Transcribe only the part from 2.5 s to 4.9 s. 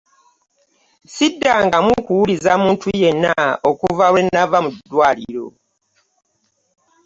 muntu yena okuva wenava mu